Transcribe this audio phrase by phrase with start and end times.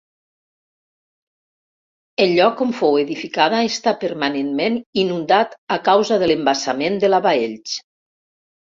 [2.25, 7.81] El lloc on fou edificada, està permanentment inundat a causa de l'embassament de la Baells.